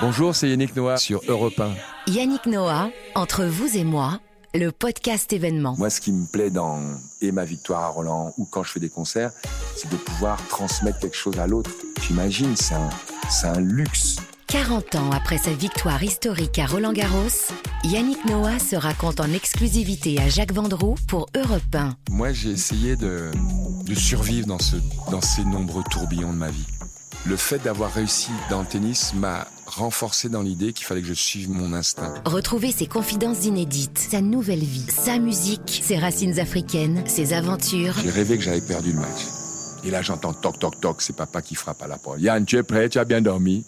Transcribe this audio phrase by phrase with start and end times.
[0.00, 1.72] Bonjour, c'est Yannick Noah sur Europe 1.
[2.12, 4.20] Yannick Noah, entre vous et moi,
[4.54, 5.74] le podcast événement.
[5.76, 6.80] Moi, ce qui me plaît dans
[7.20, 9.32] et ma victoire à Roland ou quand je fais des concerts,
[9.76, 11.70] c'est de pouvoir transmettre quelque chose à l'autre.
[12.06, 12.90] J'imagine, c'est un,
[13.28, 14.16] c'est un luxe.
[14.46, 17.52] 40 ans après sa victoire historique à Roland Garros,
[17.84, 21.96] Yannick Noah se raconte en exclusivité à Jacques Vendroux pour Europe 1.
[22.10, 23.30] Moi, j'ai essayé de,
[23.86, 24.76] de survivre dans, ce,
[25.10, 26.64] dans ces nombreux tourbillons de ma vie.
[27.28, 31.12] Le fait d'avoir réussi dans le tennis m'a renforcé dans l'idée qu'il fallait que je
[31.12, 32.14] suive mon instinct.
[32.24, 37.92] Retrouvez ses confidences inédites, sa nouvelle vie, sa musique, ses racines africaines, ses aventures.
[38.02, 39.26] J'ai rêvé que j'avais perdu le match.
[39.84, 42.18] Et là, j'entends toc toc toc, c'est papa qui frappe à la porte.
[42.18, 43.62] Yann, tu es prêt, tu as bien dormi?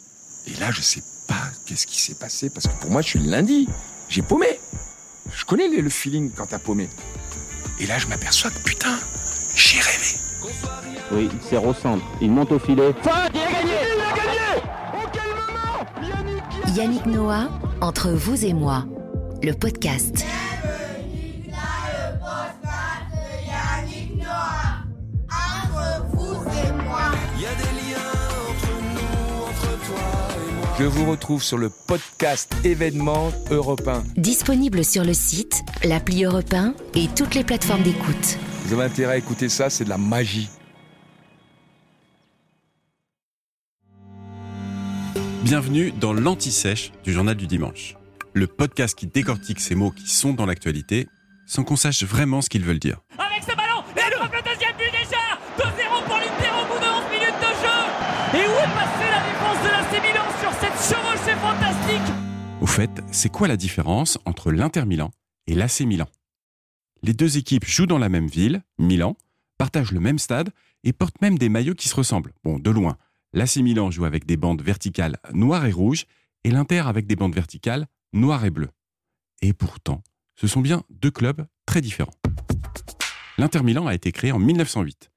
[0.46, 3.18] Et là, je sais pas qu'est-ce qui s'est passé parce que pour moi, je suis
[3.18, 3.68] le lundi.
[4.08, 4.58] J'ai paumé.
[5.34, 6.88] Je connais le feeling quand t'as paumé.
[7.78, 8.98] Et là, je m'aperçois que putain,
[9.54, 10.16] j'ai rêvé.
[11.12, 12.04] Oui, il sert au centre.
[12.22, 12.94] Il monte au filet.
[16.76, 17.48] Yannick Noah,
[17.80, 18.84] entre vous et moi,
[19.42, 20.24] le podcast.
[30.78, 34.04] Je vous retrouve sur le podcast événement Europe 1.
[34.16, 38.38] Disponible sur le site, l'appli Europe 1 et toutes les plateformes d'écoute.
[38.66, 40.48] Vous avez intérêt à écouter ça, c'est de la magie.
[45.42, 47.96] Bienvenue dans l'Anti-Sèche du Journal du Dimanche.
[48.34, 51.08] Le podcast qui décortique ces mots qui sont dans l'actualité
[51.46, 53.00] sans qu'on sache vraiment ce qu'ils veulent dire.
[53.18, 55.16] Avec ce ballon, il frappe le deuxième but déjà
[55.58, 59.22] 2-0 pour l'Inter au bout de 11 minutes de jeu Et où est passée la
[59.24, 62.14] défense de l'AC Milan sur cette chevauchée fantastique?
[62.60, 65.10] Au fait, c'est quoi la différence entre l'Inter Milan
[65.46, 66.06] et l'AC Milan?
[67.02, 69.16] Les deux équipes jouent dans la même ville, Milan,
[69.56, 70.50] partagent le même stade
[70.84, 72.34] et portent même des maillots qui se ressemblent.
[72.44, 72.98] Bon, de loin.
[73.32, 76.06] L'AC Milan joue avec des bandes verticales noires et rouges
[76.42, 78.70] et l'Inter avec des bandes verticales noires et bleues.
[79.40, 80.02] Et pourtant,
[80.34, 82.14] ce sont bien deux clubs très différents.
[83.38, 85.10] L'Inter Milan a été créé en 1908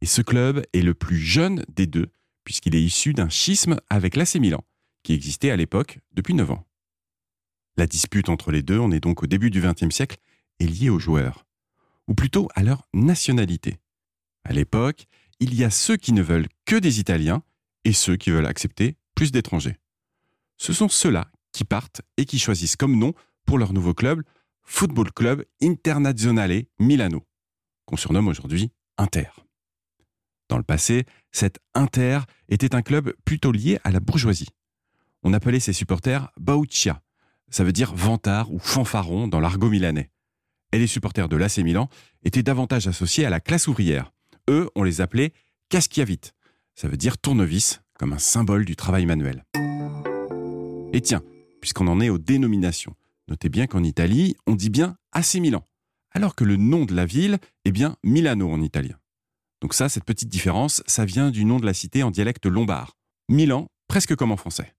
[0.00, 2.08] et ce club est le plus jeune des deux
[2.44, 4.64] puisqu'il est issu d'un schisme avec l'AC Milan
[5.02, 6.66] qui existait à l'époque depuis 9 ans.
[7.76, 10.18] La dispute entre les deux, on est donc au début du XXe siècle,
[10.60, 11.46] est liée aux joueurs,
[12.08, 13.76] ou plutôt à leur nationalité.
[14.44, 15.06] À l'époque,
[15.38, 17.42] il y a ceux qui ne veulent que des Italiens
[17.86, 19.76] et ceux qui veulent accepter plus d'étrangers.
[20.56, 23.14] Ce sont ceux-là qui partent et qui choisissent comme nom
[23.46, 24.22] pour leur nouveau club
[24.64, 27.24] Football Club Internazionale Milano,
[27.84, 29.28] qu'on surnomme aujourd'hui Inter.
[30.48, 34.48] Dans le passé, cet Inter était un club plutôt lié à la bourgeoisie.
[35.22, 37.00] On appelait ses supporters Baucia,
[37.50, 40.10] ça veut dire vantard ou fanfaron dans l'argot milanais.
[40.72, 41.88] Et les supporters de l'AC Milan
[42.24, 44.12] étaient davantage associés à la classe ouvrière.
[44.50, 45.32] Eux, on les appelait
[45.68, 46.34] caschiavite,
[46.76, 49.44] ça veut dire tournevis, comme un symbole du travail manuel.
[50.92, 51.22] Et tiens,
[51.60, 52.94] puisqu'on en est aux dénominations,
[53.28, 55.64] notez bien qu'en Italie, on dit bien AC Milan,
[56.12, 58.98] alors que le nom de la ville est bien Milano en italien.
[59.62, 62.96] Donc ça, cette petite différence, ça vient du nom de la cité en dialecte lombard.
[63.28, 64.74] Milan, presque comme en français.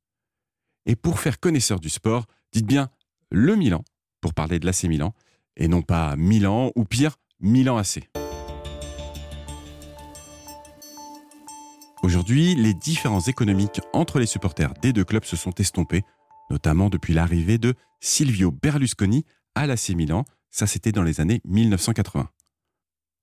[0.86, 2.90] Et pour faire connaisseur du sport, dites bien
[3.32, 3.84] le Milan,
[4.22, 5.14] pour parler de l'AC Milan,
[5.56, 8.08] et non pas Milan, ou pire, Milan AC.
[12.28, 16.04] Aujourd'hui, les différences économiques entre les supporters des deux clubs se sont estompées,
[16.50, 19.24] notamment depuis l'arrivée de Silvio Berlusconi
[19.56, 22.30] à l'AC Milan, ça c'était dans les années 1980.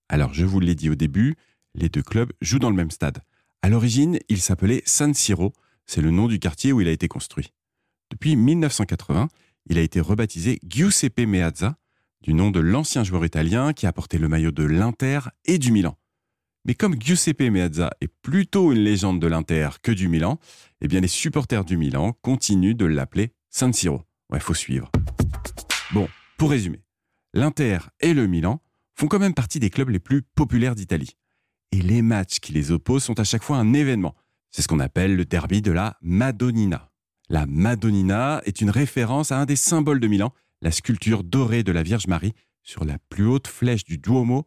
[0.09, 1.37] Alors je vous l'ai dit au début,
[1.75, 3.19] les deux clubs jouent dans le même stade.
[3.61, 5.53] À l'origine, il s'appelait San Siro,
[5.85, 7.53] c'est le nom du quartier où il a été construit.
[8.11, 9.29] Depuis 1980,
[9.67, 11.77] il a été rebaptisé Giuseppe Meazza,
[12.23, 15.73] du nom de l'ancien joueur italien qui a porté le maillot de l'Inter et du
[15.73, 15.99] Milan.
[16.67, 20.39] Mais comme Giuseppe Meazza est plutôt une légende de l'Inter que du Milan,
[20.81, 24.03] eh bien les supporters du Milan continuent de l'appeler San Siro.
[24.31, 24.91] Ouais, faut suivre.
[25.93, 26.09] Bon,
[26.39, 26.81] pour résumer,
[27.35, 28.63] l'Inter et le Milan
[28.95, 31.17] font quand même partie des clubs les plus populaires d'Italie.
[31.71, 34.15] Et les matchs qui les opposent sont à chaque fois un événement.
[34.51, 36.91] C'est ce qu'on appelle le derby de la Madonnina.
[37.29, 40.33] La Madonnina est une référence à un des symboles de Milan,
[40.63, 42.33] la sculpture dorée de la Vierge Marie
[42.63, 44.47] sur la plus haute flèche du Duomo,